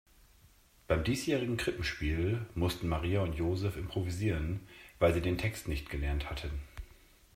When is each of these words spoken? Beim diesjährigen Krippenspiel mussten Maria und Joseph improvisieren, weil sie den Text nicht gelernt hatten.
Beim 0.87 1.03
diesjährigen 1.03 1.57
Krippenspiel 1.57 2.43
mussten 2.55 2.87
Maria 2.87 3.21
und 3.21 3.35
Joseph 3.35 3.77
improvisieren, 3.77 4.61
weil 4.97 5.13
sie 5.13 5.21
den 5.21 5.37
Text 5.37 5.67
nicht 5.67 5.91
gelernt 5.91 6.27
hatten. 6.31 6.59